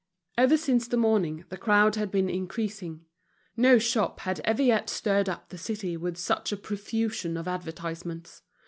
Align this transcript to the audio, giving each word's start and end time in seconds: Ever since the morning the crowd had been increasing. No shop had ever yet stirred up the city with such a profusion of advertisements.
Ever 0.35 0.57
since 0.57 0.87
the 0.87 0.97
morning 0.97 1.45
the 1.49 1.57
crowd 1.57 1.93
had 1.93 2.09
been 2.09 2.27
increasing. 2.27 3.05
No 3.55 3.77
shop 3.77 4.21
had 4.21 4.39
ever 4.39 4.63
yet 4.63 4.89
stirred 4.89 5.29
up 5.29 5.49
the 5.49 5.59
city 5.59 5.95
with 5.95 6.17
such 6.17 6.51
a 6.51 6.57
profusion 6.57 7.37
of 7.37 7.47
advertisements. 7.47 8.41